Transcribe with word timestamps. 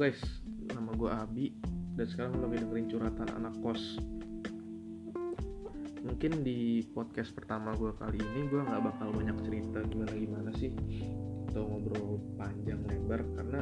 guys, 0.00 0.16
nama 0.72 0.96
gue 0.96 1.12
Abi 1.12 1.46
dan 1.92 2.08
sekarang 2.08 2.40
lagi 2.40 2.64
dengerin 2.64 2.88
curhatan 2.88 3.28
anak 3.36 3.52
kos. 3.60 4.00
Mungkin 6.00 6.40
di 6.40 6.88
podcast 6.96 7.36
pertama 7.36 7.76
gue 7.76 7.92
kali 8.00 8.16
ini 8.16 8.48
gue 8.48 8.64
nggak 8.64 8.80
bakal 8.80 9.12
banyak 9.12 9.36
cerita 9.44 9.84
gimana 9.92 10.14
gimana 10.16 10.50
sih 10.56 10.72
atau 11.52 11.68
ngobrol 11.68 12.16
panjang 12.40 12.80
lebar 12.88 13.20
karena 13.36 13.60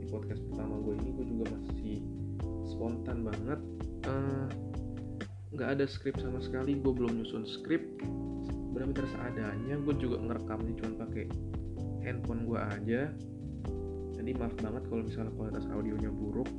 di 0.00 0.08
podcast 0.08 0.40
pertama 0.48 0.80
gue 0.80 0.96
ini 0.96 1.10
gue 1.12 1.26
juga 1.28 1.44
masih 1.60 2.00
spontan 2.72 3.28
banget. 3.28 3.60
Eh, 4.08 4.48
nggak 5.60 5.68
ada 5.76 5.84
skrip 5.84 6.16
sama 6.24 6.40
sekali, 6.40 6.80
gue 6.80 6.88
belum 6.88 7.20
nyusun 7.20 7.44
skrip. 7.44 7.84
Benar-benar 8.72 9.12
seadanya, 9.12 9.76
gue 9.76 9.94
juga 10.00 10.24
ngerekamnya 10.24 10.72
cuma 10.80 11.04
pakai 11.04 11.28
handphone 12.00 12.48
gue 12.48 12.60
aja 12.64 13.12
jadi 14.26 14.42
maaf 14.42 14.58
banget 14.58 14.82
kalau 14.90 15.02
misalnya 15.06 15.32
kualitas 15.38 15.70
audionya 15.70 16.10
buruk. 16.10 16.50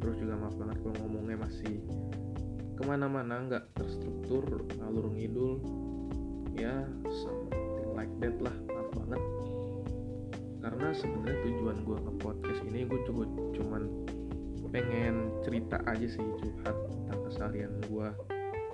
Terus 0.00 0.16
juga 0.24 0.40
maaf 0.40 0.56
banget 0.56 0.80
kalau 0.80 0.96
ngomongnya 1.04 1.36
masih 1.36 1.84
ke 2.80 2.82
mana-mana 2.88 3.44
nggak 3.44 3.64
terstruktur 3.76 4.64
ngalur 4.80 5.12
ngidul. 5.12 5.60
Ya 6.56 6.88
something 7.12 7.92
like 7.92 8.08
that 8.24 8.40
lah. 8.40 8.56
Maaf 8.72 8.88
banget. 9.04 9.20
Karena 10.64 10.88
sebenarnya 10.96 11.38
tujuan 11.44 11.76
gue 11.84 11.98
ke 12.00 12.12
podcast 12.24 12.60
ini 12.72 12.88
gue 12.88 13.00
juga 13.04 13.28
cuman 13.60 13.82
pengen 14.72 15.28
cerita 15.44 15.84
aja 15.84 16.08
sih 16.08 16.24
curhat 16.40 16.76
tentang 16.88 17.20
keseharian 17.28 17.72
gue 17.84 18.08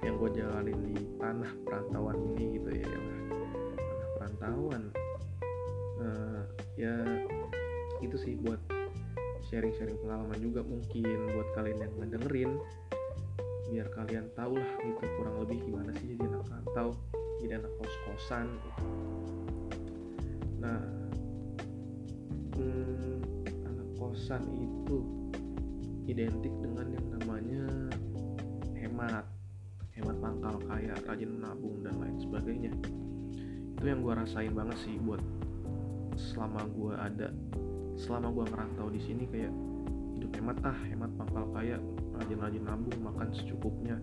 yang 0.06 0.14
gue 0.22 0.30
jalanin 0.38 0.78
di 0.86 1.02
tanah 1.18 1.50
perantauan 1.66 2.14
ini 2.30 2.62
gitu 2.62 2.78
ya. 2.78 2.94
Tanah 3.74 4.08
perantauan. 4.14 4.82
Uh, 5.98 6.42
ya 6.78 6.94
itu 8.06 8.16
sih 8.20 8.34
buat 8.40 8.60
sharing-sharing 9.48 9.98
pengalaman 10.00 10.38
juga 10.40 10.60
mungkin 10.64 11.30
buat 11.36 11.48
kalian 11.56 11.78
yang 11.84 11.92
ngedengerin 12.00 12.50
biar 13.72 13.88
kalian 13.90 14.26
tahu 14.36 14.60
lah 14.60 14.70
gitu 14.84 15.02
kurang 15.18 15.36
lebih 15.42 15.58
gimana 15.66 15.90
sih 15.98 16.14
jadi 16.14 16.30
anak 16.30 16.46
rantau 16.46 16.88
jadi 17.42 17.60
anak 17.60 17.72
kos-kosan 17.80 18.46
gitu. 18.54 18.82
nah 20.62 20.80
hmm, 22.56 23.18
anak 23.66 23.88
kosan 23.98 24.42
itu 24.54 24.96
identik 26.04 26.54
dengan 26.60 26.86
yang 26.92 27.06
namanya 27.18 27.64
hemat 28.76 29.26
hemat 29.96 30.16
pangkal 30.20 30.56
kaya 30.68 30.94
rajin 31.08 31.30
menabung 31.40 31.80
dan 31.80 31.96
lain 31.98 32.16
sebagainya 32.20 32.72
itu 33.74 33.84
yang 33.84 34.00
gue 34.00 34.14
rasain 34.16 34.52
banget 34.54 34.78
sih 34.86 34.96
buat 35.02 35.20
selama 36.14 36.62
gue 36.72 36.94
ada 36.94 37.28
selama 37.94 38.30
gue 38.34 38.44
ngerantau 38.50 38.88
di 38.90 39.00
sini 39.02 39.24
kayak 39.30 39.52
hidup 40.18 40.30
hemat 40.38 40.58
ah 40.66 40.78
hemat 40.90 41.10
pangkal 41.18 41.46
kaya 41.54 41.78
rajin-rajin 42.18 42.62
nabung 42.62 42.98
makan 43.02 43.34
secukupnya 43.34 43.98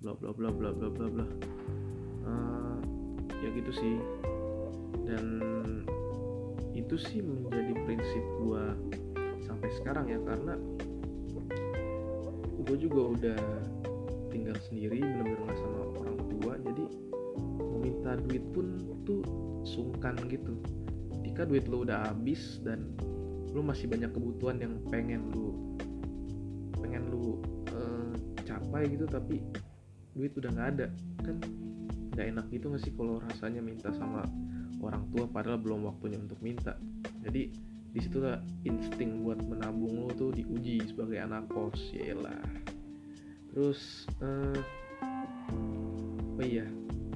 bla 0.00 0.16
bla 0.16 0.32
bla 0.32 0.48
bla 0.48 0.70
bla 0.72 0.88
bla 0.88 1.06
bla. 1.08 1.26
Uh, 2.24 2.78
ya 3.40 3.48
gitu 3.52 3.72
sih. 3.72 3.96
Dan 5.04 5.42
itu 6.76 6.96
sih 6.96 7.20
menjadi 7.20 7.72
prinsip 7.84 8.24
gue 8.40 8.64
sampai 9.44 9.68
sekarang 9.78 10.06
ya 10.08 10.18
karena 10.22 10.54
gue 12.60 12.76
juga 12.78 13.00
udah 13.18 13.40
tinggal 14.30 14.54
sendiri 14.70 15.02
bener-bener 15.02 15.42
gak 15.50 15.58
sama 15.58 15.80
orang 15.98 16.18
tua 16.30 16.52
jadi 16.62 16.84
meminta 17.58 18.10
duit 18.22 18.44
pun 18.54 18.66
tuh 19.02 19.22
sungkan 19.66 20.14
gitu. 20.30 20.54
Ketika 21.20 21.44
duit 21.44 21.66
lo 21.66 21.82
udah 21.82 22.14
habis 22.14 22.62
dan 22.62 22.94
lu 23.50 23.60
masih 23.66 23.90
banyak 23.90 24.10
kebutuhan 24.14 24.62
yang 24.62 24.74
pengen 24.88 25.30
lu 25.34 25.76
pengen 26.78 27.10
lu 27.10 27.38
uh, 27.74 28.14
capai 28.46 28.88
gitu 28.90 29.04
tapi 29.06 29.42
duit 30.14 30.32
udah 30.34 30.50
nggak 30.50 30.68
ada. 30.78 30.86
Kan 31.22 31.36
nggak 32.14 32.26
enak 32.36 32.46
gitu 32.50 32.70
nggak 32.70 32.82
sih 32.82 32.92
kalau 32.94 33.22
rasanya 33.22 33.62
minta 33.62 33.90
sama 33.94 34.26
orang 34.80 35.06
tua 35.12 35.28
padahal 35.30 35.58
belum 35.60 35.86
waktunya 35.86 36.18
untuk 36.18 36.38
minta? 36.42 36.74
Jadi 37.22 37.70
di 37.90 37.98
situlah 37.98 38.38
insting 38.62 39.26
buat 39.26 39.42
menabung 39.42 40.06
lu 40.06 40.08
tuh 40.14 40.30
diuji 40.30 40.78
sebagai 40.86 41.18
anak 41.18 41.50
kos 41.50 41.90
lah 42.22 42.38
terus 43.50 44.06
uh, 44.22 44.54
oh 46.38 46.44
iya 46.46 46.62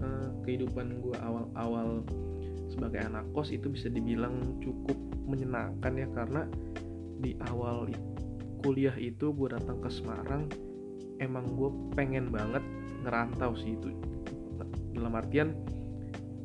uh, 0.03 0.35
kehidupan 0.43 0.99
gue 0.99 1.15
awal-awal 1.23 2.03
sebagai 2.67 3.07
anak 3.07 3.23
kos 3.31 3.55
itu 3.55 3.71
bisa 3.71 3.87
dibilang 3.87 4.59
cukup 4.59 4.99
menyenangkan 5.25 5.93
ya 5.97 6.09
karena 6.13 6.43
di 7.21 7.37
awal 7.49 7.89
kuliah 8.65 8.95
itu 8.97 9.33
gue 9.33 9.49
datang 9.53 9.81
ke 9.81 9.89
Semarang 9.93 10.49
emang 11.21 11.45
gue 11.57 11.71
pengen 11.95 12.33
banget 12.33 12.65
ngerantau 13.05 13.53
sih 13.57 13.77
itu. 13.77 13.93
Dalam 14.97 15.13
artian 15.15 15.53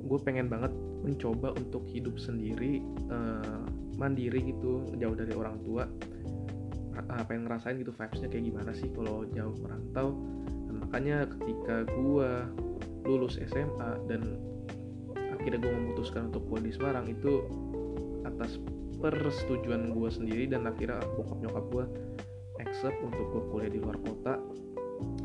gue 0.03 0.19
pengen 0.23 0.51
banget 0.51 0.73
mencoba 0.99 1.55
untuk 1.55 1.87
hidup 1.87 2.19
sendiri 2.19 2.83
uh, 3.07 3.63
mandiri 3.95 4.51
gitu 4.51 4.83
jauh 4.99 5.15
dari 5.15 5.31
orang 5.31 5.57
tua. 5.63 5.87
Uh, 6.99 7.23
pengen 7.31 7.47
ngerasain 7.47 7.79
gitu 7.79 7.95
vibesnya 7.95 8.27
kayak 8.27 8.51
gimana 8.51 8.71
sih 8.75 8.91
kalau 8.91 9.23
jauh 9.31 9.55
merantau. 9.63 10.19
Dan 10.67 10.75
makanya 10.83 11.17
ketika 11.39 11.87
gue 11.87 12.29
lulus 13.07 13.39
SMA 13.39 13.91
dan 14.11 14.37
akhirnya 15.15 15.59
gue 15.63 15.71
memutuskan 15.71 16.29
untuk 16.29 16.43
kuliah 16.51 16.67
di 16.67 16.73
Semarang 16.75 17.07
itu 17.07 17.47
atas 18.27 18.59
persetujuan 18.99 19.95
gue 19.95 20.09
sendiri 20.11 20.45
dan 20.51 20.67
akhirnya 20.67 20.99
bokap 21.15 21.39
nyokap 21.39 21.65
gue 21.71 21.85
accept 22.59 22.99
untuk 22.99 23.25
gue 23.31 23.43
kuliah 23.51 23.71
di 23.71 23.79
luar 23.79 23.97
kota. 24.03 24.35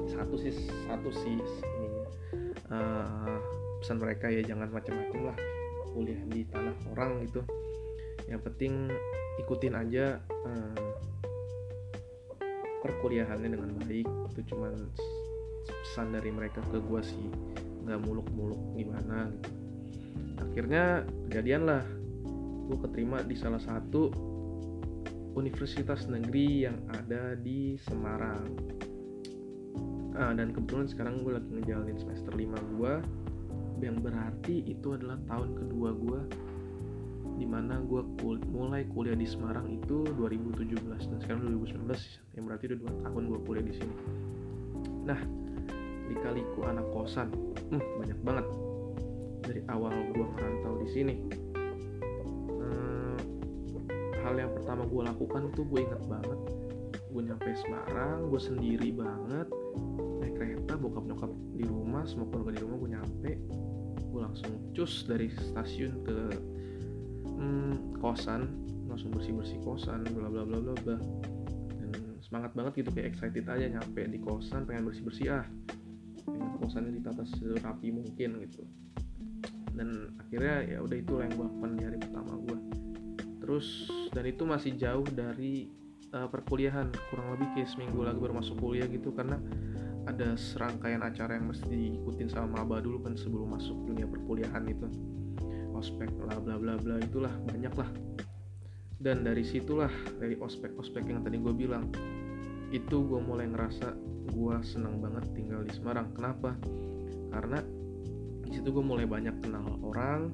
Satu 0.06 0.38
sih 0.38 0.55
satu 0.87 1.10
sih 1.10 1.34
ininya. 1.38 2.06
Uh, 2.71 3.38
pesan 3.83 3.99
mereka 3.99 4.31
ya 4.31 4.41
jangan 4.47 4.71
macam-macam 4.71 5.34
lah 5.34 5.38
kuliah 5.91 6.21
di 6.31 6.47
tanah 6.47 6.77
orang 6.94 7.27
gitu. 7.27 7.43
Yang 8.31 8.41
penting 8.50 8.72
ikutin 9.43 9.75
aja 9.75 10.22
uh, 10.47 10.91
perkuliahannya 12.87 13.50
dengan 13.59 13.75
baik. 13.83 14.06
Itu 14.31 14.54
cuman 14.54 14.94
pesan 15.66 16.15
dari 16.15 16.31
mereka 16.31 16.62
ke 16.71 16.78
gue 16.78 17.03
sih. 17.03 17.27
Nggak 17.83 18.00
muluk-muluk 18.06 18.78
gimana 18.78 19.34
gitu. 19.34 19.50
Akhirnya 20.38 21.03
kejadian 21.27 21.66
lah 21.66 21.83
gue 22.65 22.79
keterima 22.81 23.21
di 23.21 23.37
salah 23.37 23.61
satu 23.61 24.09
universitas 25.35 26.07
negeri 26.07 26.65
yang 26.65 26.79
ada 26.95 27.37
di 27.37 27.77
Semarang. 27.85 28.45
Ah, 30.15 30.31
dan 30.31 30.55
kebetulan 30.55 30.87
sekarang 30.87 31.27
gue 31.27 31.35
lagi 31.35 31.51
ngejalanin 31.51 31.99
semester 31.99 32.31
5 32.31 32.79
gue 32.79 32.93
yang 33.83 33.99
berarti 33.99 34.63
itu 34.65 34.95
adalah 34.95 35.19
tahun 35.27 35.59
kedua 35.59 35.91
gue 35.93 36.21
di 37.35 37.43
mana 37.51 37.83
gue 37.83 38.01
kul 38.23 38.39
mulai 38.55 38.87
kuliah 38.95 39.19
di 39.19 39.27
Semarang 39.27 39.67
itu 39.67 40.07
2017 40.15 40.71
dan 40.87 41.19
sekarang 41.19 41.51
2019 41.59 42.39
yang 42.39 42.45
berarti 42.47 42.65
udah 42.71 42.79
2 43.03 43.05
tahun 43.11 43.23
gue 43.27 43.41
kuliah 43.43 43.67
di 43.67 43.75
sini. 43.75 43.95
Nah 45.03 45.19
dikaliku 46.07 46.63
anak 46.63 46.87
kosan. 46.95 47.35
Hmm, 47.75 47.83
banyak 47.99 48.19
banget. 48.23 48.47
Dari 49.45 49.61
awal 49.67 49.93
gue 50.15 50.27
merantau 50.31 50.79
di 50.79 50.89
sini 50.95 51.44
hal 54.25 54.41
yang 54.41 54.53
pertama 54.57 54.89
gue 54.89 55.03
lakukan 55.05 55.53
tuh 55.53 55.69
gue 55.69 55.81
inget 55.85 56.03
banget. 56.09 56.41
Gue 57.12 57.23
nyampe 57.29 57.53
Semarang 57.61 58.33
gue 58.33 58.41
sendiri 58.41 58.89
banget. 58.97 59.47
Naik 60.25 60.35
kereta 60.41 60.81
bokap 60.81 61.05
nyokap 61.05 61.31
di 61.55 61.65
rumah 61.69 62.09
semua 62.09 62.27
keluarga 62.33 62.57
di 62.57 62.61
rumah 62.65 62.77
gue 62.81 62.91
nyampe. 62.97 63.31
Gue 64.09 64.21
langsung 64.25 64.73
cus 64.73 65.05
dari 65.05 65.29
stasiun 65.29 65.93
ke 66.09 66.19
hmm, 67.28 68.01
kosan. 68.01 68.48
Langsung 68.89 69.13
bersih 69.13 69.37
bersih 69.37 69.60
kosan 69.60 70.09
bla 70.09 70.33
bla 70.33 70.43
bla 70.48 70.59
bla 70.59 70.75
bla. 70.81 70.97
Dan 71.77 72.16
semangat 72.25 72.57
banget 72.57 72.81
gitu 72.81 72.91
kayak 72.97 73.13
excited 73.13 73.45
aja 73.45 73.69
nyampe 73.69 74.09
di 74.09 74.19
kosan 74.25 74.65
pengen 74.65 74.89
bersih 74.89 75.04
bersih 75.04 75.27
ah. 75.37 75.47
Pengen 76.25 76.57
kosannya 76.65 76.97
ditata 76.97 77.28
serapi 77.28 77.93
mungkin 77.93 78.41
gitu. 78.41 78.65
Dan 79.77 80.16
akhirnya 80.16 80.65
ya 80.65 80.78
udah 80.81 80.97
itu 80.97 81.13
yang 81.21 81.34
gue 81.37 81.45
lakukan 81.45 81.71
di 81.77 81.83
hari 81.84 81.98
pertama 82.01 82.33
gue 82.41 82.84
terus 83.45 83.93
dan 84.17 84.25
itu 84.25 84.49
masih 84.49 84.73
jauh 84.81 85.05
dari 85.13 85.69
uh, 86.17 86.25
perkuliahan. 86.33 86.89
Kurang 87.13 87.37
lebih 87.37 87.53
kayak 87.53 87.69
seminggu 87.69 88.01
lagi 88.01 88.17
baru 88.17 88.41
masuk 88.41 88.57
kuliah 88.57 88.89
gitu 88.89 89.13
karena 89.13 89.37
ada 90.09 90.33
serangkaian 90.37 91.05
acara 91.05 91.37
yang 91.37 91.53
mesti 91.53 91.69
diikutin 91.69 92.33
sama 92.33 92.65
maba 92.65 92.81
dulu 92.81 93.05
kan 93.05 93.13
sebelum 93.21 93.53
masuk 93.53 93.77
dunia 93.85 94.09
perkuliahan 94.09 94.65
itu. 94.65 94.89
Ospek 95.77 96.09
bla 96.17 96.41
bla 96.41 96.57
bla 96.57 96.81
bla 96.81 96.97
itulah 97.05 97.33
banyak 97.45 97.75
lah. 97.77 97.91
Dan 98.97 99.21
dari 99.21 99.45
situlah 99.45 99.93
dari 100.17 100.41
ospek 100.41 100.73
ospek 100.81 101.05
yang 101.05 101.21
tadi 101.21 101.37
gue 101.37 101.53
bilang 101.53 101.93
itu 102.73 102.97
gue 103.05 103.21
mulai 103.21 103.45
ngerasa 103.45 103.93
gue 104.33 104.57
senang 104.65 105.05
banget 105.05 105.29
tinggal 105.37 105.61
di 105.61 105.73
Semarang. 105.77 106.09
Kenapa? 106.17 106.57
Karena 107.29 107.61
di 108.41 108.51
situ 108.57 108.73
gue 108.73 108.85
mulai 108.85 109.05
banyak 109.05 109.37
kenal 109.45 109.77
orang 109.85 110.33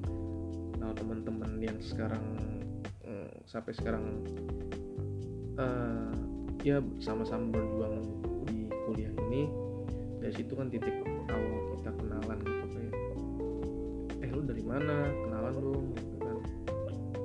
kenal 0.78 0.92
teman-teman 0.94 1.58
yang 1.58 1.78
sekarang 1.82 2.22
sampai 3.50 3.74
sekarang 3.74 4.22
uh, 5.58 6.14
ya 6.62 6.78
sama-sama 7.02 7.50
berjuang 7.50 7.98
di 8.46 8.70
kuliah 8.86 9.10
ini. 9.26 9.50
Dari 10.22 10.34
situ 10.38 10.54
kan 10.54 10.70
titik 10.70 10.94
awal 11.26 11.74
kita 11.74 11.90
kenalan 11.98 12.38
gitu 12.46 12.66
kayak 12.70 12.94
eh 14.22 14.30
lu 14.30 14.46
dari 14.46 14.62
mana? 14.62 15.10
Kenalan 15.10 15.54
dong 15.58 15.84
gitu 15.98 16.16
kan. 16.22 16.38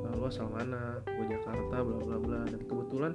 Nah, 0.01 0.11
lu 0.17 0.25
asal 0.25 0.49
mana? 0.49 1.05
Gue 1.05 1.29
Jakarta 1.29 1.75
bla 1.85 1.99
bla 2.01 2.17
bla. 2.17 2.39
Dan 2.49 2.61
kebetulan 2.65 3.13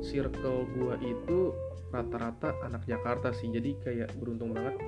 circle 0.00 0.64
gue 0.72 0.94
itu 1.04 1.52
rata-rata 1.92 2.56
anak 2.64 2.88
Jakarta 2.88 3.36
sih. 3.36 3.52
Jadi 3.52 3.76
kayak 3.84 4.16
beruntung 4.16 4.56
banget 4.56 4.80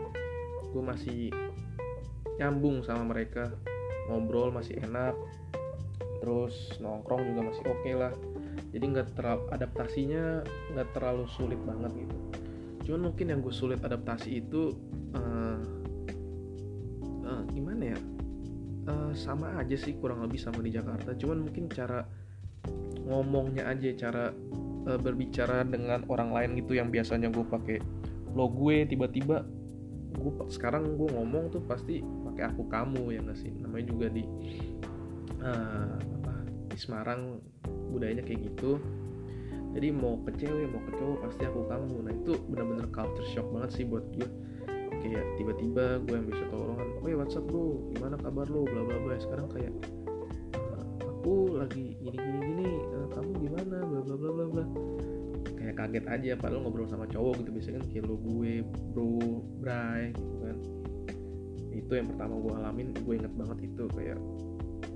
gue 0.73 0.83
masih 0.83 1.29
nyambung 2.41 2.81
sama 2.81 3.13
mereka. 3.13 3.53
Ngobrol 4.07 4.55
masih 4.55 4.79
enak 4.87 5.19
terus 6.27 6.75
nongkrong 6.83 7.23
juga 7.23 7.55
masih 7.55 7.63
oke 7.71 7.87
okay 7.87 7.95
lah. 7.95 8.11
Jadi 8.75 8.83
nggak 8.83 9.15
terlalu 9.15 9.47
adaptasinya 9.55 10.43
nggak 10.75 10.89
terlalu 10.91 11.25
sulit 11.31 11.61
banget 11.63 11.95
gitu. 12.03 12.17
Cuman 12.91 13.01
mungkin 13.15 13.31
yang 13.31 13.39
gue 13.47 13.55
sulit 13.55 13.79
adaptasi 13.87 14.43
itu 14.43 14.75
uh, 15.15 15.63
uh, 17.31 17.43
gimana 17.55 17.95
ya? 17.95 17.99
Uh, 18.91 19.15
sama 19.15 19.55
aja 19.55 19.79
sih 19.79 19.95
kurang 20.03 20.27
lebih 20.27 20.43
sama 20.43 20.67
di 20.67 20.75
Jakarta. 20.75 21.15
Cuman 21.15 21.47
mungkin 21.47 21.71
cara 21.71 22.03
ngomongnya 23.07 23.71
aja 23.71 23.95
cara 23.95 24.35
uh, 24.91 24.99
berbicara 24.99 25.63
dengan 25.63 26.03
orang 26.11 26.35
lain 26.35 26.59
gitu 26.59 26.75
yang 26.75 26.91
biasanya 26.91 27.31
gue 27.31 27.47
pakai 27.47 27.79
lo 28.35 28.51
gue 28.51 28.83
tiba-tiba 28.83 29.47
gue 30.11 30.33
sekarang 30.51 30.99
gue 30.99 31.07
ngomong 31.07 31.55
tuh 31.55 31.63
pasti 31.71 32.03
pakai 32.03 32.51
aku 32.51 32.67
kamu 32.67 33.15
ya 33.15 33.23
nggak 33.23 33.39
sih? 33.39 33.55
Namanya 33.63 33.87
juga 33.95 34.07
di 34.11 34.27
uh, 35.43 36.16
di 36.77 36.85
Semarang 36.85 37.41
budayanya 37.89 38.21
kayak 38.21 38.53
gitu. 38.53 38.77
Jadi 39.73 39.89
mau 39.93 40.21
ke 40.25 40.33
cewek 40.37 40.69
mau 40.69 40.81
ke 40.85 40.93
cowok 40.97 41.19
pasti 41.25 41.43
aku 41.49 41.69
kamu 41.69 41.97
nah 42.05 42.13
itu 42.13 42.33
benar-benar 42.49 42.89
culture 42.93 43.29
shock 43.29 43.49
banget 43.53 43.71
sih 43.77 43.85
buat 43.85 44.05
gue 44.17 44.25
kayak 45.05 45.25
tiba-tiba 45.37 46.01
gue 46.01 46.17
yang 46.17 46.25
bisa 46.33 46.49
tolongan 46.49 46.89
oh 47.05 47.09
ya 47.09 47.17
WhatsApp 47.21 47.45
bro 47.45 47.85
gimana 47.93 48.17
kabar 48.17 48.49
lo 48.49 48.65
bla 48.65 48.83
bla 48.85 48.97
bla. 49.05 49.17
Sekarang 49.21 49.49
kayak 49.53 49.73
uh, 50.57 50.85
aku 51.05 51.61
lagi 51.61 51.97
gini 52.01 52.17
gini 52.17 52.39
gini 52.41 52.69
kamu 53.13 53.31
gimana? 53.41 53.77
Bla 53.85 54.01
bla 54.01 54.17
bla 54.17 54.31
bla 54.33 54.47
bla. 54.49 54.65
Kayak 55.57 55.75
kaget 55.77 56.05
aja 56.09 56.31
padahal 56.41 56.61
ngobrol 56.65 56.89
sama 56.89 57.05
cowok 57.09 57.45
gitu 57.45 57.51
biasanya 57.53 57.77
kan 57.85 57.87
kayak 57.93 58.05
lo 58.09 58.17
gue 58.21 58.53
bro 58.97 59.45
bray 59.61 60.13
gitu 60.17 60.35
kan. 60.41 60.57
Itu 61.77 61.93
yang 62.01 62.09
pertama 62.17 62.35
gue 62.41 62.53
alamin 62.65 62.89
gue 62.97 63.15
inget 63.17 63.33
banget 63.37 63.59
itu 63.61 63.85
kayak 63.93 64.17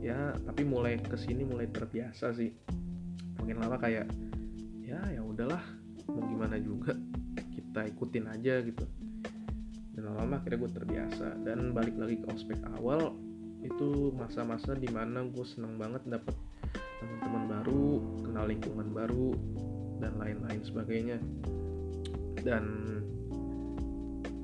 ya 0.00 0.32
tapi 0.46 0.62
mulai 0.64 0.96
ke 1.00 1.16
sini 1.16 1.44
mulai 1.44 1.68
terbiasa 1.68 2.32
sih. 2.34 2.50
Makin 3.40 3.56
lama 3.60 3.76
kayak 3.80 4.08
ya 4.84 5.00
ya 5.12 5.22
udahlah 5.22 5.62
mau 6.10 6.26
gimana 6.26 6.58
juga 6.58 6.96
kita 7.36 7.86
ikutin 7.86 8.26
aja 8.26 8.60
gitu. 8.66 8.84
Dan 9.94 10.10
lama-lama 10.10 10.42
akhirnya 10.42 10.58
gue 10.66 10.72
terbiasa. 10.74 11.28
Dan 11.46 11.70
balik 11.70 11.94
lagi 11.98 12.18
ke 12.18 12.26
ospek 12.32 12.58
awal 12.78 13.14
itu 13.60 14.10
masa-masa 14.16 14.72
di 14.72 14.88
mana 14.88 15.22
gue 15.28 15.44
seneng 15.44 15.76
banget 15.76 16.02
dapet 16.08 16.32
teman-teman 17.00 17.44
baru 17.48 17.86
kenal 18.24 18.44
lingkungan 18.48 18.88
baru 18.92 19.30
dan 20.00 20.12
lain-lain 20.18 20.62
sebagainya. 20.64 21.18
Dan 22.40 22.64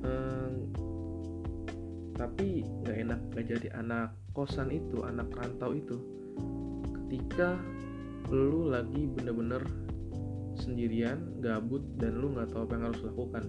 eh, 0.04 0.50
tapi 2.16 2.64
nggak 2.64 2.96
enak 2.96 3.20
gak 3.36 3.46
jadi 3.50 3.68
anak 3.76 4.10
kosan 4.36 4.68
itu 4.68 5.00
anak 5.00 5.32
rantau 5.32 5.72
itu 5.72 5.96
ketika 6.92 7.56
lu 8.28 8.68
lagi 8.68 9.08
bener-bener 9.08 9.64
sendirian 10.60 11.40
gabut 11.40 11.80
dan 11.96 12.20
lu 12.20 12.36
nggak 12.36 12.52
tahu 12.52 12.68
apa 12.68 12.72
yang 12.76 12.84
harus 12.92 13.00
lakukan 13.00 13.44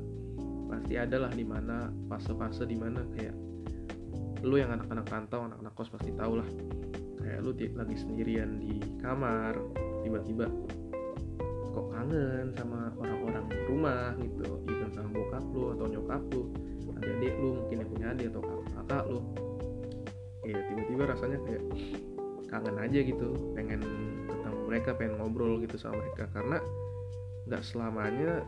pasti 0.71 0.93
ada 0.95 1.27
lah 1.27 1.31
di 1.35 1.43
mana 1.43 1.91
fase-fase 2.07 2.63
di 2.63 2.79
mana 2.79 3.03
kayak 3.11 3.35
lu 4.47 4.55
yang 4.55 4.71
anak-anak 4.71 5.07
rantau 5.11 5.43
anak-anak 5.43 5.73
kos 5.75 5.89
pasti 5.89 6.13
tau 6.13 6.39
lah. 6.39 6.47
Kayak 7.17 7.39
lu 7.43 7.51
lagi 7.75 7.95
sendirian 7.97 8.61
di 8.61 8.79
kamar 9.03 9.57
tiba-tiba 10.05 10.47
kok 11.75 11.87
kangen 11.91 12.55
sama 12.55 12.93
orang-orang 12.95 13.45
rumah 13.67 14.15
gitu 14.21 14.61
even 14.71 14.89
sama 14.95 15.09
bokap 15.11 15.43
lu 15.51 15.75
atau 15.75 15.85
nyokap 15.91 16.21
lu 16.31 16.41
adik-adik 16.95 17.33
lu 17.37 17.49
mungkin 17.59 17.75
yang 17.83 17.89
punya 17.91 18.07
adik 18.15 18.25
atau 18.31 18.41
kakak 18.71 19.03
lu 19.11 19.21
ya 20.47 20.59
tiba-tiba 20.71 21.03
rasanya 21.11 21.37
kayak 21.43 21.63
kangen 22.47 22.79
aja 22.79 22.99
gitu 23.03 23.35
pengen 23.51 23.83
ketemu 24.31 24.59
mereka 24.71 24.89
pengen 24.95 25.19
ngobrol 25.19 25.59
gitu 25.59 25.75
sama 25.75 25.99
mereka. 25.99 26.31
Karena 26.31 26.57
nggak 27.47 27.63
selamanya 27.63 28.43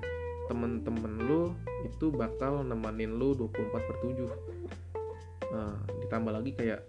temen-temen 0.48 1.14
lu 1.30 1.54
itu 1.86 2.10
bakal 2.10 2.66
nemenin 2.66 3.16
lu 3.16 3.38
24 3.38 3.70
per 3.70 3.96
7 4.02 4.26
nah, 5.54 5.78
ditambah 6.04 6.34
lagi 6.34 6.52
kayak 6.58 6.82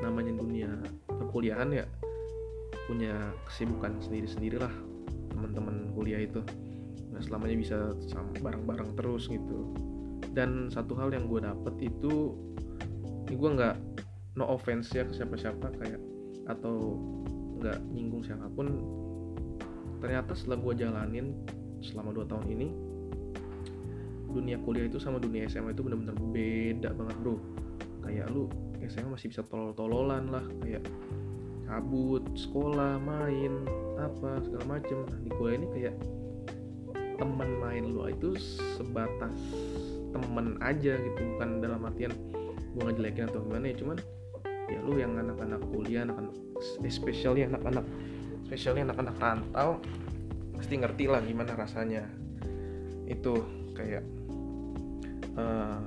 namanya 0.00 0.32
dunia 0.34 0.72
perkuliahan 1.04 1.68
ya 1.68 1.84
punya 2.88 3.12
kesibukan 3.44 4.00
sendiri-sendiri 4.00 4.56
lah 4.56 4.72
teman-teman 5.28 5.92
kuliah 5.92 6.24
itu. 6.24 6.40
Nggak 7.12 7.22
selamanya 7.28 7.56
bisa 7.60 7.78
bareng-bareng 8.40 8.96
terus 8.96 9.28
gitu. 9.28 9.76
Dan 10.32 10.72
satu 10.72 10.96
hal 10.96 11.12
yang 11.12 11.28
gue 11.28 11.44
dapet 11.44 11.92
itu 11.92 12.32
ini 13.28 13.36
gue 13.36 13.50
nggak 13.60 13.76
no 14.38 14.46
offense 14.46 14.94
ya 14.94 15.02
ke 15.02 15.18
siapa-siapa 15.18 15.74
kayak 15.82 15.98
atau 16.46 16.94
nggak 17.58 17.82
nyinggung 17.90 18.22
siapa 18.22 18.46
pun 18.54 18.70
ternyata 19.98 20.30
setelah 20.38 20.62
gue 20.62 20.74
jalanin 20.86 21.34
selama 21.82 22.14
2 22.14 22.30
tahun 22.30 22.46
ini 22.54 22.68
dunia 24.28 24.60
kuliah 24.62 24.86
itu 24.86 25.00
sama 25.00 25.18
dunia 25.18 25.48
SMA 25.48 25.72
itu 25.72 25.82
bener-bener 25.82 26.14
beda 26.30 26.92
banget 26.94 27.16
bro. 27.24 27.36
Kayak 28.04 28.28
lu 28.30 28.46
SMA 28.86 29.08
masih 29.10 29.32
bisa 29.32 29.42
tolol-tololan 29.48 30.30
lah 30.30 30.44
kayak 30.62 30.84
kabut 31.66 32.24
sekolah 32.36 33.00
main 33.02 33.64
apa 33.98 34.38
segala 34.44 34.78
macem. 34.78 35.02
Nah 35.08 35.18
di 35.24 35.30
kuliah 35.34 35.56
ini 35.58 35.68
kayak 35.74 35.96
teman 37.18 37.50
main 37.58 37.84
lu 37.88 38.06
itu 38.06 38.38
sebatas 38.78 39.34
temen 40.14 40.56
aja 40.62 40.94
gitu 40.94 41.20
bukan 41.36 41.58
dalam 41.58 41.82
artian 41.82 42.14
gue 42.78 42.82
ngejelekin 42.84 43.26
atau 43.26 43.42
gimana 43.42 43.74
ya 43.74 43.76
cuman 43.82 43.98
ya 44.68 44.80
lu 44.84 45.00
yang 45.00 45.16
anak-anak 45.16 45.64
kuliah 45.72 46.04
anak-anak 46.04 46.34
especially 46.84 47.42
anak-anak 47.48 47.84
especially 48.44 48.80
anak-anak 48.84 49.16
rantau 49.20 49.80
pasti 50.58 50.74
ngerti 50.74 51.04
lah 51.06 51.22
gimana 51.22 51.54
rasanya. 51.54 52.02
Itu 53.06 53.38
kayak 53.78 54.04
uh, 55.38 55.84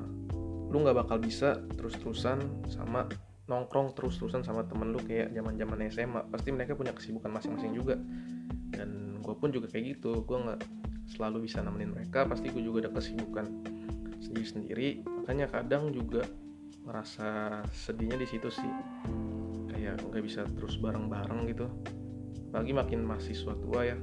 lu 0.72 0.78
nggak 0.80 1.04
bakal 1.06 1.20
bisa 1.20 1.60
terus-terusan 1.76 2.70
sama 2.72 3.10
nongkrong 3.52 3.92
terus-terusan 3.92 4.48
sama 4.48 4.64
temen 4.64 4.96
lu 4.96 5.00
kayak 5.04 5.36
zaman-zaman 5.36 5.92
SMA 5.92 6.22
pasti 6.32 6.56
mereka 6.56 6.80
punya 6.80 6.96
kesibukan 6.96 7.34
masing-masing 7.36 7.76
juga. 7.76 8.00
Dan 8.72 9.20
gue 9.20 9.36
pun 9.36 9.52
juga 9.52 9.68
kayak 9.68 10.00
gitu 10.00 10.24
gue 10.24 10.38
nggak 10.40 10.62
selalu 11.12 11.52
bisa 11.52 11.60
nemenin 11.60 11.92
mereka 11.92 12.24
pasti 12.24 12.48
gue 12.48 12.64
juga 12.64 12.88
ada 12.88 12.96
kesibukan 12.96 13.46
sendiri-sendiri. 14.24 15.04
Makanya 15.04 15.52
kadang 15.52 15.92
juga 15.92 16.24
merasa 16.86 17.62
sedihnya 17.72 18.18
di 18.18 18.28
situ 18.28 18.50
sih. 18.50 18.72
Kayak 19.72 20.02
nggak 20.10 20.24
bisa 20.24 20.42
terus 20.58 20.78
bareng-bareng 20.82 21.48
gitu. 21.50 21.68
Apalagi 22.52 22.74
makin 22.76 23.00
mahasiswa 23.08 23.54
tua 23.58 23.82
ya. 23.88 23.98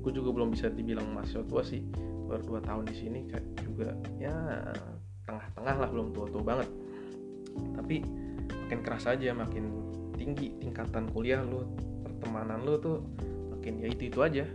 Aku 0.00 0.14
juga 0.14 0.32
belum 0.32 0.54
bisa 0.54 0.72
dibilang 0.72 1.10
mahasiswa 1.12 1.44
tua 1.44 1.62
sih. 1.64 1.84
Baru 2.30 2.56
dua 2.56 2.60
tahun 2.62 2.86
di 2.86 2.94
sini 2.94 3.26
kayak 3.26 3.46
juga 3.66 3.90
ya 4.22 4.34
tengah-tengah 5.26 5.76
lah 5.82 5.88
belum 5.90 6.14
tua-tua 6.14 6.42
banget. 6.44 6.68
Tapi 7.76 7.96
makin 8.66 8.80
keras 8.86 9.10
aja 9.10 9.34
makin 9.34 9.66
tinggi 10.14 10.54
tingkatan 10.62 11.10
kuliah 11.10 11.42
lu 11.42 11.66
pertemanan 12.06 12.62
lu 12.62 12.78
tuh 12.78 13.02
makin 13.50 13.82
ya 13.82 13.88
itu 13.90 14.08
itu 14.08 14.20
aja. 14.22 14.46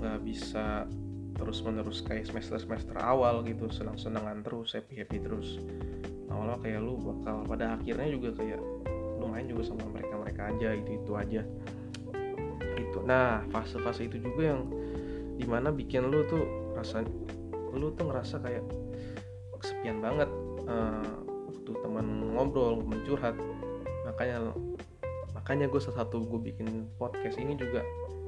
Nggak 0.00 0.18
bisa 0.24 0.88
terus 1.36 1.64
menerus 1.64 2.04
kayak 2.04 2.28
semester 2.28 2.60
semester 2.60 2.96
awal 3.00 3.40
gitu 3.44 3.68
senang 3.72 3.96
senangan 3.96 4.44
terus 4.44 4.76
happy 4.76 5.00
happy 5.00 5.18
terus 5.20 5.58
awalnya 6.32 6.58
kayak 6.64 6.80
lu 6.80 6.96
bakal 6.98 7.44
pada 7.44 7.76
akhirnya 7.76 8.08
juga 8.08 8.28
kayak 8.40 8.60
lu 9.20 9.26
main 9.30 9.46
juga 9.46 9.62
sama 9.68 9.84
mereka 9.92 10.14
mereka 10.18 10.42
aja 10.50 10.68
itu 10.74 10.90
itu 10.98 11.12
aja. 11.14 11.42
Itu 12.80 12.98
nah 13.04 13.44
fase 13.52 13.76
fase 13.84 14.08
itu 14.08 14.18
juga 14.18 14.56
yang 14.56 14.66
di 15.36 15.44
mana 15.44 15.68
bikin 15.70 16.08
lu 16.08 16.24
tuh 16.26 16.44
rasa 16.74 17.04
lu 17.72 17.92
tuh 17.94 18.04
ngerasa 18.08 18.40
kayak 18.40 18.64
kesepian 19.60 20.02
banget 20.02 20.28
uh, 20.66 21.06
waktu 21.48 21.70
teman 21.70 22.34
ngobrol 22.34 22.82
mencurhat 22.82 23.38
makanya 24.02 24.50
makanya 25.32 25.70
gue 25.70 25.80
salah 25.80 26.04
satu 26.04 26.22
gue 26.26 26.52
bikin 26.52 26.90
podcast 26.98 27.38
ini 27.38 27.54
juga 27.56 27.80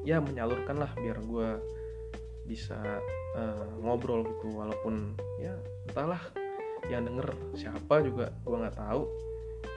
ya 0.07 0.21
menyalurkan 0.23 0.79
lah 0.79 0.91
biar 0.97 1.19
gue 1.21 1.49
bisa 2.45 2.79
uh, 3.37 3.69
ngobrol 3.81 4.25
gitu. 4.25 4.53
Walaupun 4.53 5.17
ya 5.41 5.57
entahlah 5.89 6.21
yang 6.89 7.09
denger. 7.09 7.29
Siapa 7.57 8.05
juga 8.05 8.33
gue 8.45 8.57
nggak 8.57 8.77
tahu. 8.77 9.03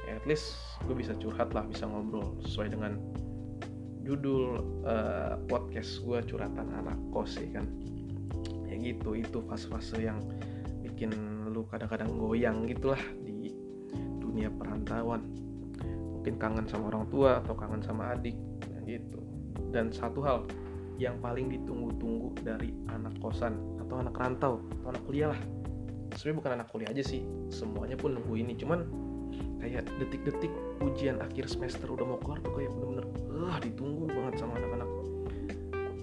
Ya 0.08 0.20
at 0.20 0.26
least 0.28 0.56
gue 0.88 0.96
bisa 0.96 1.16
curhat 1.20 1.52
lah 1.52 1.68
bisa 1.68 1.88
ngobrol 1.88 2.36
sesuai 2.44 2.72
dengan 2.72 3.00
judul 4.08 4.64
uh, 4.88 5.36
podcast 5.52 6.00
gue 6.00 6.20
curhatan 6.24 6.68
anak 6.72 6.98
kos 7.12 7.40
ya 7.40 7.60
kan. 7.60 7.66
Ya 8.68 8.76
gitu 8.80 9.16
itu 9.16 9.44
fase-fase 9.48 10.00
yang 10.00 10.20
bikin 10.84 11.12
lu 11.52 11.68
kadang-kadang 11.68 12.16
goyang 12.16 12.68
gitulah 12.68 13.00
di 13.24 13.52
dunia 14.20 14.52
perantauan. 14.52 15.24
Mungkin 16.20 16.36
kangen 16.40 16.68
sama 16.68 16.92
orang 16.92 17.08
tua 17.08 17.40
atau 17.44 17.56
kangen 17.56 17.84
sama 17.84 18.16
adik 18.16 18.36
ya 18.68 18.98
gitu. 19.00 19.20
Dan 19.72 19.92
satu 19.92 20.24
hal 20.24 20.48
yang 20.98 21.22
paling 21.22 21.54
ditunggu-tunggu 21.54 22.42
dari 22.42 22.74
anak 22.90 23.14
kosan 23.22 23.54
atau 23.86 24.02
anak 24.02 24.18
rantau 24.18 24.66
atau 24.82 24.88
anak 24.90 25.04
kuliah 25.06 25.30
lah 25.30 25.42
sebenarnya 26.16 26.38
bukan 26.40 26.52
anak 26.62 26.68
kuliah 26.72 26.90
aja 26.94 27.04
sih. 27.04 27.22
Semuanya 27.52 28.00
pun 28.00 28.16
nunggu 28.16 28.36
ini. 28.40 28.54
Cuman 28.56 28.88
kayak 29.60 29.90
detik-detik 30.00 30.54
ujian 30.80 31.20
akhir 31.20 31.50
semester 31.52 31.90
udah 31.90 32.06
mau 32.06 32.20
keluar 32.22 32.40
tuh 32.40 32.54
kayak 32.56 32.72
bener-bener 32.72 33.06
uh, 33.34 33.58
ditunggu 33.60 34.06
banget 34.08 34.34
sama 34.40 34.56
anak-anak. 34.62 34.90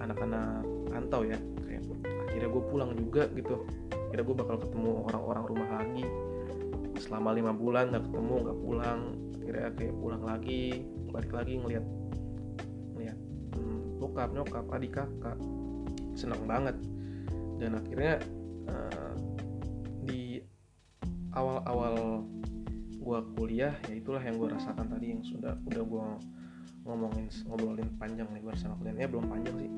Anak-anak 0.02 0.62
rantau 0.92 1.23
ya. 1.25 1.38
Kayak 1.64 1.82
akhirnya 2.28 2.49
gue 2.50 2.62
pulang 2.68 2.90
juga 2.99 3.23
gitu. 3.32 3.64
Akhirnya 4.11 4.25
gue 4.26 4.37
bakal 4.37 4.56
ketemu 4.61 4.90
orang-orang 5.08 5.44
rumah 5.49 5.68
lagi. 5.80 6.04
Selama 7.00 7.30
lima 7.34 7.52
bulan 7.56 7.90
nggak 7.90 8.04
ketemu 8.11 8.34
nggak 8.44 8.58
pulang. 8.61 9.00
Akhirnya 9.40 9.68
kayak 9.76 9.94
pulang 10.00 10.23
lagi 10.25 10.62
balik 11.14 11.30
lagi 11.30 11.54
ngeliat 11.62 11.84
ngeliat 12.96 13.18
hmm, 13.54 14.02
bokap 14.02 14.30
nyokap 14.34 14.66
adik 14.73 14.92
kakak. 14.99 15.38
Senang 16.14 16.42
banget. 16.44 16.76
Dan 17.58 17.78
akhirnya 17.78 18.18
uh, 18.66 19.14
awal-awal 21.35 22.23
gue 23.05 23.19
kuliah 23.37 23.76
ya 23.85 23.95
itulah 24.00 24.23
yang 24.25 24.41
gue 24.41 24.49
rasakan 24.49 24.88
tadi 24.88 25.12
yang 25.12 25.21
sudah 25.21 25.53
udah 25.69 25.83
gue 25.85 26.07
ngomongin 26.88 27.29
ngobrolin 27.49 27.88
panjang 28.00 28.29
nih 28.33 28.41
gue 28.41 28.55
sama 28.57 28.81
kalian. 28.81 28.97
Ya 28.97 29.09
belum 29.09 29.26
panjang 29.29 29.55
sih. 29.61 29.71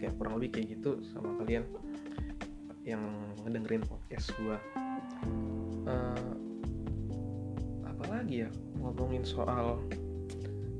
Kayak 0.00 0.14
kurang 0.20 0.40
lebih 0.40 0.50
kayak 0.56 0.66
gitu 0.78 1.00
sama 1.12 1.36
kalian 1.42 1.64
yang 2.84 3.00
ngedengerin 3.44 3.80
podcast 3.88 4.28
gue 4.36 4.56
uh, 5.88 6.32
apalagi 7.88 8.48
ya? 8.48 8.50
Ngomongin 8.80 9.24
soal 9.24 9.80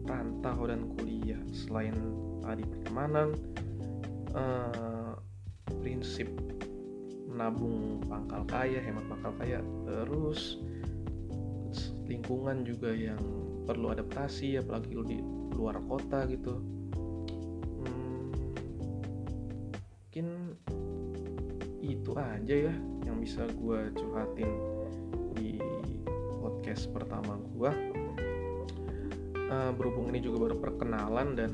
rantau 0.04 0.69
dan 0.69 0.85
kuliah 0.97 1.40
selain 1.57 1.97
tadi 2.45 2.64
pertemanan 2.69 3.33
uh, 4.37 5.16
prinsip 5.81 6.28
menabung 7.35 7.99
pangkal 8.07 8.47
kaya 8.47 8.79
hemat 8.79 9.03
pangkal 9.11 9.35
kaya 9.43 9.59
terus 9.83 10.62
lingkungan 12.07 12.62
juga 12.62 12.95
yang 12.95 13.19
perlu 13.67 13.91
adaptasi 13.91 14.62
apalagi 14.62 14.95
di 15.03 15.19
luar 15.59 15.83
kota 15.91 16.29
gitu. 16.31 16.62
Hmm, 17.83 18.31
mungkin 19.83 20.26
itu 21.83 22.12
aja 22.14 22.55
ya 22.71 22.75
yang 23.05 23.19
bisa 23.19 23.45
gue 23.50 23.93
curhatin 23.99 24.50
di 25.35 25.59
podcast 26.38 26.88
pertama 26.95 27.37
gue 27.57 27.71
uh, 29.50 29.71
berhubung 29.75 30.09
ini 30.14 30.25
juga 30.25 30.49
baru 30.49 30.57
perkenalan 30.61 31.37
dan 31.37 31.53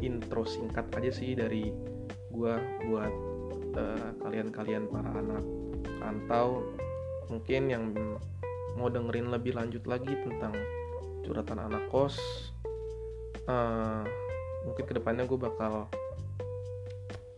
intro 0.00 0.48
singkat 0.48 0.88
aja 0.96 1.10
sih 1.12 1.36
dari 1.36 1.68
gue 2.32 2.54
buat 2.88 3.29
uh, 3.76 4.10
kalian-kalian 4.22 4.88
para 4.88 5.10
anak 5.14 5.44
rantau 6.00 6.64
mungkin 7.28 7.62
yang 7.70 7.84
mau 8.74 8.88
dengerin 8.88 9.30
lebih 9.30 9.54
lanjut 9.58 9.84
lagi 9.86 10.14
tentang 10.24 10.54
curhatan 11.26 11.58
anak 11.58 11.84
kos 11.92 12.18
uh, 13.46 14.02
mungkin 14.66 14.84
ke 14.86 14.92
depannya 14.96 15.26
gue 15.26 15.38
bakal 15.38 15.90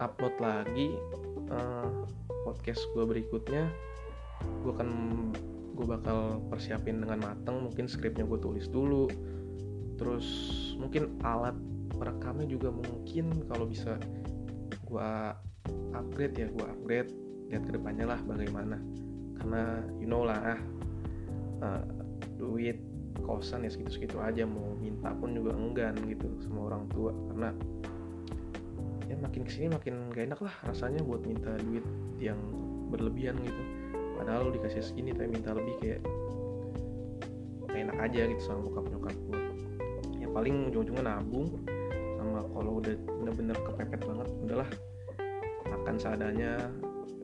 upload 0.03 0.35
lagi 0.43 0.99
uh, 1.55 1.89
podcast 2.43 2.83
gue 2.93 3.05
berikutnya. 3.07 3.71
Gue 4.67 4.75
akan 4.75 4.91
gue 5.73 5.87
bakal 5.87 6.43
persiapin 6.51 7.01
dengan 7.01 7.23
mateng 7.23 7.71
mungkin 7.71 7.87
skripnya 7.87 8.27
gue 8.27 8.39
tulis 8.43 8.67
dulu. 8.67 9.07
Terus 9.97 10.27
mungkin 10.77 11.23
alat 11.23 11.55
perekamnya 11.95 12.51
juga 12.51 12.75
mungkin 12.75 13.47
kalau 13.47 13.71
bisa 13.71 13.95
gue 14.83 15.11
upgrade 15.97 16.35
ya 16.37 16.47
gue 16.49 16.67
upgrade. 16.67 17.11
Lihat 17.53 17.63
ke 17.69 17.73
depannya 17.77 18.07
lah 18.09 18.21
bagaimana. 18.25 18.77
Karena 19.39 19.83
you 19.99 20.09
know 20.09 20.25
lah 20.25 20.57
uh, 21.61 21.83
duit 22.39 22.79
kosan 23.23 23.67
ya 23.67 23.71
segitu-segitu 23.71 24.19
aja. 24.19 24.49
Mau 24.49 24.77
minta 24.79 25.13
pun 25.17 25.37
juga 25.37 25.55
enggan 25.55 25.95
gitu 26.07 26.29
sama 26.45 26.73
orang 26.73 26.85
tua. 26.91 27.13
Karena 27.33 27.51
ya 29.11 29.17
makin 29.21 29.43
ke 29.45 29.51
sini 29.53 29.69
makin 29.69 30.09
gak 30.15 30.25
enak 30.33 30.41
lah 30.41 30.55
rasanya 30.65 31.05
buat 31.05 31.21
minta 31.29 31.53
duit 31.61 31.85
yang 32.19 32.39
berlebihan 32.89 33.37
gitu. 33.43 33.63
Padahal 34.17 34.49
lu 34.49 34.57
dikasih 34.57 34.85
segini 34.85 35.13
tapi 35.13 35.35
minta 35.35 35.53
lebih 35.53 35.75
kayak 35.83 36.01
gak 37.73 37.81
enak 37.89 37.99
aja 38.05 38.29
gitu 38.29 38.43
sama 38.45 38.69
bokap 38.69 38.85
nyokap 38.93 39.17
gue 39.17 39.41
ya 40.21 40.29
paling 40.29 40.69
ujung-ujungnya 40.69 41.05
nabung 41.09 41.49
sama 42.21 42.45
kalau 42.53 42.73
udah 42.79 42.95
bener-bener 42.95 43.57
kepepet 43.65 44.01
banget 44.05 44.29
udahlah 44.45 44.69
makan 45.67 45.97
seadanya 45.99 46.71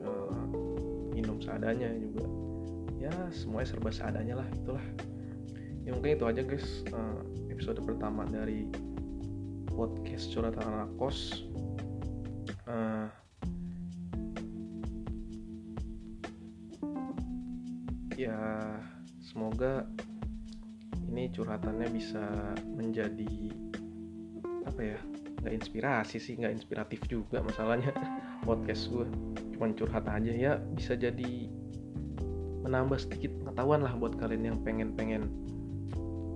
uh, 0.03 0.43
minum 1.11 1.39
seadanya 1.41 1.89
juga. 1.95 2.25
Ya 2.99 3.13
semuanya 3.31 3.67
serba 3.71 3.89
seadanya 3.91 4.43
lah 4.43 4.47
itulah. 4.51 4.85
Ya 5.87 5.95
mungkin 5.95 6.19
itu 6.19 6.25
aja 6.27 6.41
guys. 6.43 6.83
Uh, 6.91 7.23
episode 7.49 7.81
pertama 7.83 8.23
dari 8.27 8.67
podcast 9.71 10.31
curhatan 10.31 10.63
anak 10.63 10.91
kos. 10.99 11.47
Uh, 12.69 13.07
ya 18.19 18.35
semoga 19.23 19.87
ini 21.09 21.31
curhatannya 21.31 21.87
bisa 21.89 22.21
menjadi 22.75 23.31
apa 24.67 24.81
ya 24.83 24.99
nggak 25.49 25.65
inspirasi 25.65 26.21
sih 26.21 26.37
nggak 26.37 26.53
inspiratif 26.53 27.01
juga 27.09 27.41
masalahnya 27.41 27.89
podcast 28.45 28.85
gue 28.93 29.09
cuman 29.57 29.73
curhat 29.73 30.05
aja 30.05 30.29
ya 30.29 30.61
bisa 30.77 30.93
jadi 30.93 31.49
menambah 32.61 33.01
sedikit 33.01 33.33
pengetahuan 33.41 33.81
lah 33.81 33.97
buat 33.97 34.13
kalian 34.21 34.53
yang 34.53 34.57
pengen-pengen 34.61 35.25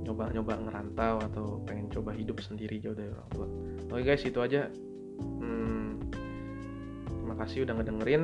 nyoba-nyoba 0.02 0.60
ngerantau 0.66 1.22
atau 1.30 1.46
pengen 1.70 1.94
coba 1.94 2.10
hidup 2.18 2.42
sendiri 2.42 2.82
jauh 2.82 2.98
dari 2.98 3.14
orang 3.14 3.30
tua. 3.32 3.48
Oke 3.94 4.04
guys 4.04 4.26
itu 4.26 4.40
aja. 4.42 4.68
Hmm, 5.22 6.02
terima 7.06 7.36
kasih 7.40 7.64
udah 7.64 7.74
ngedengerin. 7.80 8.24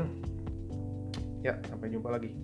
Ya 1.45 1.55
sampai 1.71 1.93
jumpa 1.93 2.11
lagi. 2.11 2.35